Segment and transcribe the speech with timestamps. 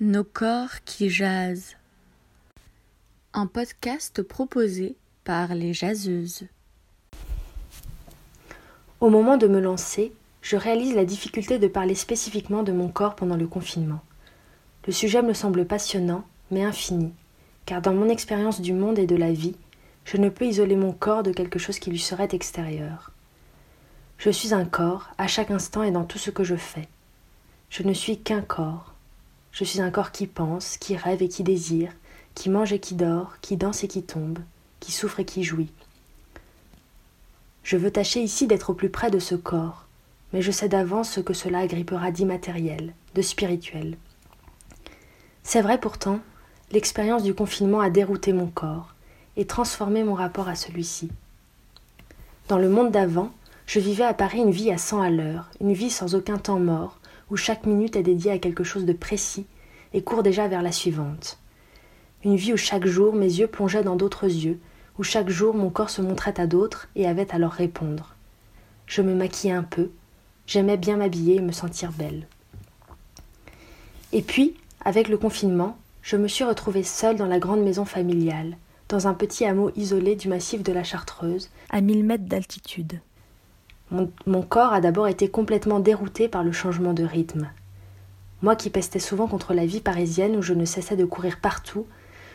[0.00, 1.76] Nos corps qui jasent.
[3.32, 6.48] Un podcast proposé par les jaseuses.
[9.00, 10.12] Au moment de me lancer,
[10.42, 14.00] je réalise la difficulté de parler spécifiquement de mon corps pendant le confinement.
[14.84, 17.12] Le sujet me semble passionnant, mais infini,
[17.64, 19.54] car dans mon expérience du monde et de la vie,
[20.04, 23.12] je ne peux isoler mon corps de quelque chose qui lui serait extérieur.
[24.18, 26.88] Je suis un corps à chaque instant et dans tout ce que je fais.
[27.70, 28.93] Je ne suis qu'un corps.
[29.54, 31.92] Je suis un corps qui pense, qui rêve et qui désire,
[32.34, 34.40] qui mange et qui dort, qui danse et qui tombe,
[34.80, 35.70] qui souffre et qui jouit.
[37.62, 39.86] Je veux tâcher ici d'être au plus près de ce corps,
[40.32, 43.96] mais je sais d'avance ce que cela agrippera d'immatériel, de spirituel.
[45.44, 46.18] C'est vrai pourtant,
[46.72, 48.92] l'expérience du confinement a dérouté mon corps
[49.36, 51.10] et transformé mon rapport à celui-ci.
[52.48, 53.30] Dans le monde d'avant,
[53.66, 56.58] je vivais à Paris une vie à cent à l'heure, une vie sans aucun temps
[56.58, 56.98] mort,
[57.30, 59.46] où chaque minute est dédiée à quelque chose de précis
[59.94, 61.38] et court déjà vers la suivante.
[62.24, 64.58] Une vie où chaque jour mes yeux plongeaient dans d'autres yeux,
[64.98, 68.14] où chaque jour mon corps se montrait à d'autres et avait à leur répondre.
[68.86, 69.90] Je me maquillais un peu,
[70.46, 72.26] j'aimais bien m'habiller et me sentir belle.
[74.12, 78.56] Et puis, avec le confinement, je me suis retrouvée seule dans la grande maison familiale,
[78.88, 83.00] dans un petit hameau isolé du massif de la Chartreuse, à mille mètres d'altitude.
[83.90, 87.48] Mon, corps a d'abord été complètement dérouté par le changement de rythme.
[88.44, 91.86] Moi qui pestais souvent contre la vie parisienne où je ne cessais de courir partout,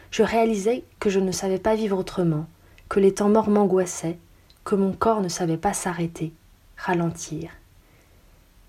[0.09, 2.47] je réalisais que je ne savais pas vivre autrement,
[2.89, 4.17] que les temps morts m'angoissaient,
[4.63, 6.33] que mon corps ne savait pas s'arrêter,
[6.77, 7.51] ralentir.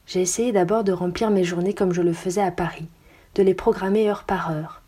[0.07, 2.89] J'ai essayé d'abord de remplir mes journées comme je le faisais à Paris,
[3.37, 4.83] de les programmer heure par heure.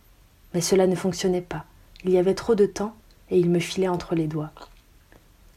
[0.52, 1.64] Mais cela ne fonctionnait pas.
[2.04, 2.94] Il y avait trop de temps
[3.30, 4.52] et il me filait entre les doigts.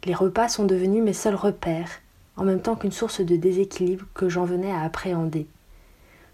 [0.06, 1.92] Les repas sont devenus mes seuls repères,
[2.38, 5.46] en même temps qu'une source de déséquilibre que j'en venais à appréhender.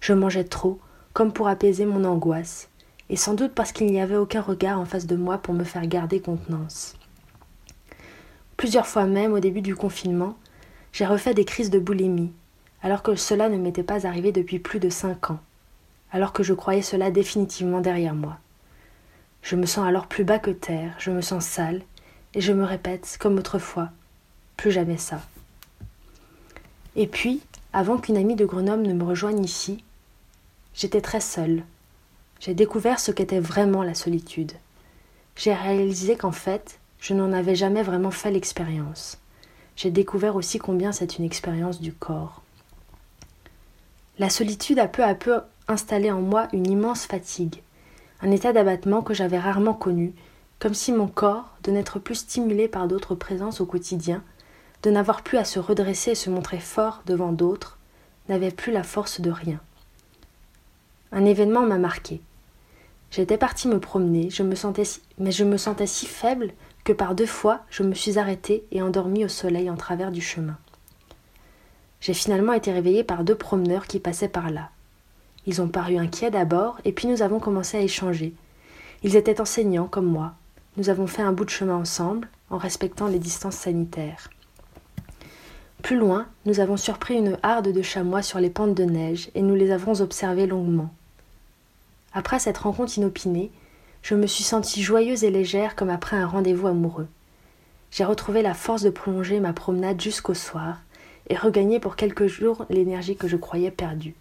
[0.01, 0.79] Je mangeais trop,
[1.13, 2.69] comme pour apaiser mon angoisse,
[3.09, 5.63] et sans doute parce qu'il n'y avait aucun regard en face de moi pour me
[5.63, 6.95] faire garder contenance.
[8.57, 10.35] Plusieurs fois même, au début du confinement,
[10.91, 12.33] j'ai refait des crises de boulimie,
[12.81, 15.39] alors que cela ne m'était pas arrivé depuis plus de cinq ans,
[16.11, 18.39] alors que je croyais cela définitivement derrière moi.
[19.43, 21.83] Je me sens alors plus bas que terre, je me sens sale,
[22.33, 23.89] et je me répète, comme autrefois,
[24.57, 25.21] plus jamais ça.
[26.95, 27.41] Et puis,
[27.71, 29.83] avant qu'une amie de Grenoble ne me rejoigne ici,
[30.73, 31.63] j'étais très seule.
[32.39, 34.53] J'ai découvert ce qu'était vraiment la solitude.
[35.35, 39.17] J'ai réalisé qu'en fait, je n'en avais jamais vraiment fait l'expérience.
[39.75, 42.41] J'ai découvert aussi combien c'est une expérience du corps.
[44.19, 47.61] La solitude a peu à peu installé en moi une immense fatigue,
[48.21, 50.13] un état d'abattement que j'avais rarement connu,
[50.59, 54.23] comme si mon corps, de n'être plus stimulé par d'autres présences au quotidien,
[54.83, 57.79] de n'avoir plus à se redresser et se montrer fort devant d'autres,
[58.29, 59.59] n'avait plus la force de rien.
[61.13, 62.21] Un événement m'a marqué.
[63.11, 64.29] J'étais partie me promener,
[65.17, 66.53] mais je me sentais si faible
[66.85, 70.21] que par deux fois je me suis arrêtée et endormie au soleil en travers du
[70.21, 70.57] chemin.
[71.99, 74.69] J'ai finalement été réveillée par deux promeneurs qui passaient par là.
[75.45, 78.33] Ils ont paru inquiets d'abord, et puis nous avons commencé à échanger.
[79.03, 80.33] Ils étaient enseignants comme moi.
[80.77, 84.29] Nous avons fait un bout de chemin ensemble, en respectant les distances sanitaires.
[85.81, 89.41] Plus loin, nous avons surpris une harde de chamois sur les pentes de neige et
[89.41, 90.93] nous les avons observés longuement.
[92.13, 93.51] Après cette rencontre inopinée,
[94.01, 97.07] je me suis sentie joyeuse et légère comme après un rendez-vous amoureux.
[97.91, 100.77] J'ai retrouvé la force de prolonger ma promenade jusqu'au soir
[101.29, 104.15] et regagné pour quelques jours l'énergie que je croyais perdue.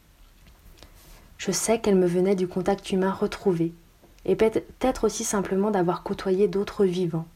[1.38, 3.72] Je sais qu'elle me venait du contact humain retrouvé,
[4.26, 7.26] et peut-être aussi simplement d'avoir côtoyé d'autres vivants.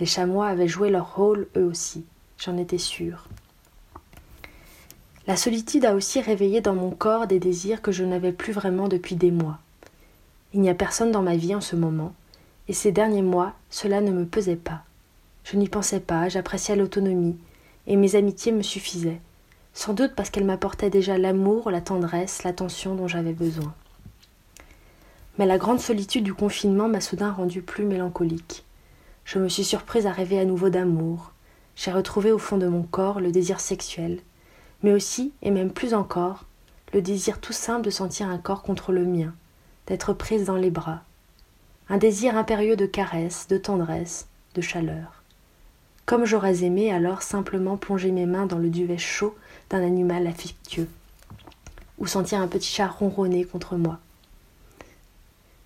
[0.00, 2.04] Les chamois avaient joué leur rôle eux aussi
[2.44, 3.28] j'en étais sûre.
[5.28, 8.88] La solitude a aussi réveillé dans mon corps des désirs que je n'avais plus vraiment
[8.88, 9.58] depuis des mois.
[10.52, 12.12] Il n'y a personne dans ma vie en ce moment,
[12.66, 14.82] et ces derniers mois, cela ne me pesait pas.
[15.44, 17.36] Je n'y pensais pas, j'appréciais l'autonomie,
[17.86, 19.20] et mes amitiés me suffisaient,
[19.74, 23.74] sans doute parce qu'elles m'apportaient déjà l'amour, la tendresse, l'attention dont j'avais besoin.
[25.38, 28.64] Mais la grande solitude du confinement m'a soudain rendue plus mélancolique.
[29.24, 31.32] Je me suis surprise à rêver à nouveau d'amour,
[31.76, 34.18] j'ai retrouvé au fond de mon corps le désir sexuel,
[34.82, 36.44] mais aussi, et même plus encore,
[36.92, 39.34] le désir tout simple de sentir un corps contre le mien,
[39.86, 41.02] d'être prise dans les bras,
[41.88, 45.22] un désir impérieux de caresse, de tendresse, de chaleur.
[46.04, 49.36] Comme j'aurais aimé alors simplement plonger mes mains dans le duvet chaud
[49.70, 50.88] d'un animal affectueux,
[51.98, 53.98] ou sentir un petit chat ronronner contre moi.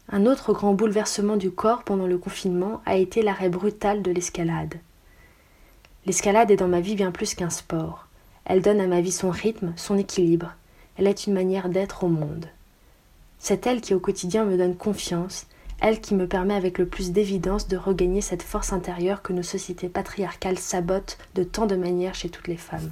[0.08, 4.74] Un autre grand bouleversement du corps pendant le confinement a été l'arrêt brutal de l'escalade.
[6.04, 8.06] L'escalade est dans ma vie bien plus qu'un sport.
[8.46, 10.54] Elle donne à ma vie son rythme, son équilibre.
[10.96, 12.46] Elle est une manière d'être au monde.
[13.38, 15.46] C'est elle qui au quotidien me donne confiance,
[15.80, 19.42] elle qui me permet avec le plus d'évidence de regagner cette force intérieure que nos
[19.42, 22.90] sociétés patriarcales sabotent de tant de manières chez toutes les femmes.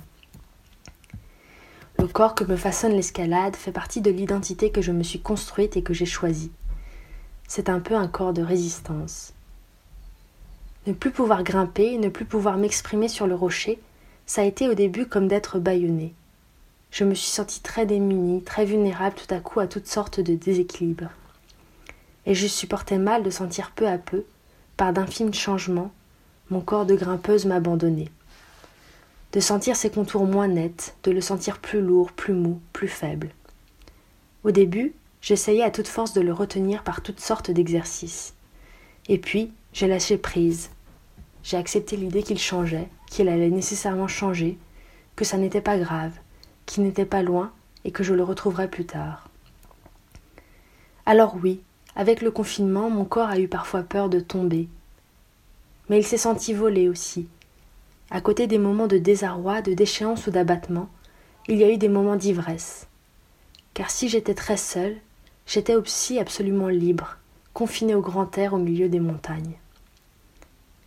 [1.99, 5.77] Le corps que me façonne l'escalade fait partie de l'identité que je me suis construite
[5.77, 6.51] et que j'ai choisie.
[7.47, 9.33] C'est un peu un corps de résistance.
[10.87, 13.79] Ne plus pouvoir grimper, ne plus pouvoir m'exprimer sur le rocher,
[14.27, 16.15] ça a été au début comme d'être bâillonné.
[16.91, 20.35] Je me suis sentie très démunie, très vulnérable tout à coup à toutes sortes de
[20.35, 21.11] déséquilibres.
[22.27, 24.25] Et je supportais mal de sentir peu à peu,
[24.77, 25.93] par d'infimes changements,
[26.51, 28.11] mon corps de grimpeuse m'abandonner.
[29.33, 33.31] De sentir ses contours moins nets, de le sentir plus lourd, plus mou, plus faible.
[34.45, 38.35] Au début, j'essayais à toute force de le retenir par toutes sortes d'exercices.
[39.09, 40.71] Et puis, j'ai lâché prise,
[41.45, 44.59] j'ai accepté l'idée qu'il changeait, qu'il allait nécessairement changer,
[45.15, 46.13] que ça n'était pas grave,
[46.67, 47.53] qu'il n'était pas loin
[47.85, 49.29] et que je le retrouverais plus tard.
[51.07, 51.61] Alors oui,
[51.95, 54.69] avec le confinement, mon corps a eu parfois peur de tomber.
[55.91, 57.29] Mais il s'est senti voler aussi.
[58.11, 60.89] À côté des moments de désarroi, de déchéance ou d'abattement,
[61.47, 62.87] il y a eu des moments d'ivresse.
[63.75, 64.97] Car si j'étais très seule,
[65.47, 67.19] j'étais aussi absolument libre,
[67.53, 69.59] confinée au grand air au milieu des montagnes.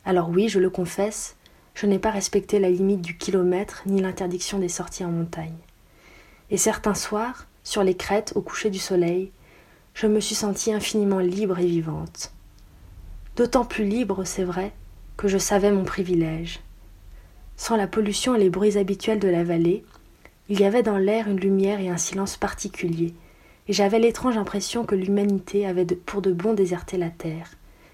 [0.08, 1.36] Alors oui, je le confesse,
[1.76, 5.58] je n'ai pas respecté la limite du kilomètre ni l'interdiction des sorties en montagne.
[6.50, 9.32] Et certains soirs, sur les crêtes au coucher du soleil,
[9.94, 12.32] je me suis sentie infiniment libre et vivante.
[13.36, 14.72] D'autant plus libre, c'est vrai,
[15.18, 16.62] que je savais mon privilège.
[17.58, 19.84] Sans la pollution et les bruits habituels de la vallée,
[20.48, 23.14] il y avait dans l'air une lumière et un silence particuliers,
[23.68, 27.52] et j'avais l'étrange impression que l'humanité avait pour de bon déserté la terre,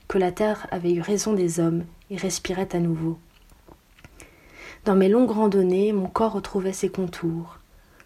[0.08, 1.86] que la terre avait eu raison des hommes
[2.18, 3.18] respirait à nouveau.
[4.86, 7.60] Dans mes longues randonnées, mon corps retrouvait ses contours.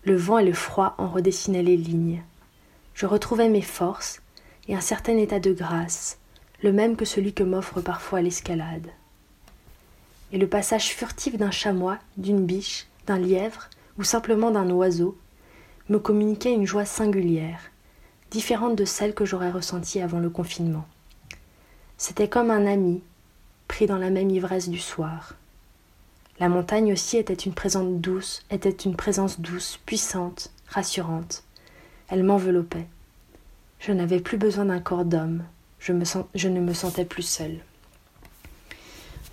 [0.04, 2.24] Le vent et le froid en redessinaient les lignes.
[2.94, 4.22] Je retrouvais mes forces
[4.68, 6.20] et un certain état de grâce,
[6.64, 8.88] le même que celui que m'offre parfois l'escalade.
[10.32, 15.18] Et le passage furtif d'un chamois, d'une biche, d'un lièvre ou simplement d'un oiseau
[15.90, 17.72] me communiquait une joie singulière,
[18.30, 20.86] différente de celle que j'aurais ressentie avant le confinement.
[21.98, 23.02] C'était comme un ami,
[23.68, 25.34] pris dans la même ivresse du soir.
[26.40, 31.44] La montagne aussi était une présence douce, était une présence douce, puissante, rassurante.
[32.10, 32.88] Elle m'enveloppait.
[33.80, 35.44] Je n'avais plus besoin d'un corps d'homme.
[35.80, 37.60] Je, ne me sentais plus seule.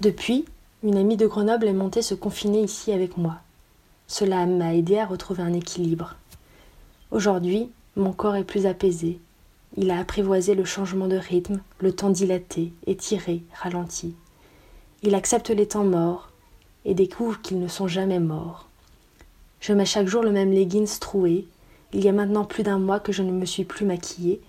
[0.01, 0.45] Depuis,
[0.83, 3.41] une amie de Grenoble est montée se confiner ici avec moi.
[4.07, 6.17] Cela m'a aidé à retrouver un équilibre.
[7.11, 9.19] Aujourd'hui, mon corps est plus apaisé.
[9.77, 14.15] Il a apprivoisé le changement de rythme, le temps dilaté, étiré, ralenti.
[15.07, 16.31] Il accepte les temps morts
[16.87, 18.71] et découvre qu'ils ne sont jamais morts.
[19.61, 21.47] Je mets chaque jour le même leggings troué.
[21.93, 24.41] Il y a maintenant plus d'un mois que je ne me suis plus maquillée,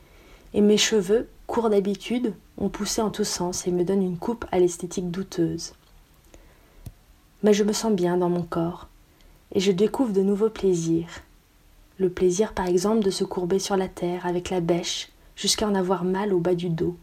[0.54, 4.46] et mes cheveux, courts d'habitude, ont poussé en tous sens et me donnent une coupe
[4.54, 5.74] à l'esthétique douteuse.
[7.44, 8.88] Mais je me sens bien dans mon corps,
[9.51, 11.19] et je découvre de nouveaux plaisirs.
[11.98, 15.75] Le plaisir, par exemple, de se courber sur la terre avec la bêche jusqu'à en
[15.75, 16.96] avoir mal au bas du dos.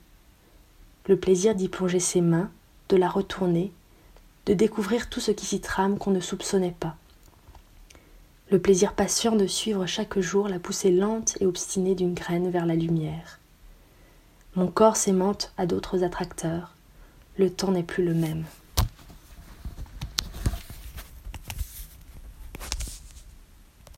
[1.06, 2.50] Le plaisir d'y plonger ses mains,
[2.92, 3.72] de la retourner,
[4.44, 6.94] de découvrir tout ce qui s'y trame qu'on ne soupçonnait pas.
[8.50, 12.66] Le plaisir patient de suivre chaque jour la poussée lente et obstinée d'une graine vers
[12.66, 13.40] la lumière.
[14.56, 16.74] Mon corps s'aimante à d'autres attracteurs.
[17.38, 18.44] Le temps n'est plus le même.